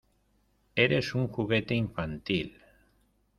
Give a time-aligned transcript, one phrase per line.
[0.85, 2.59] ¡Eres un juguete infantil!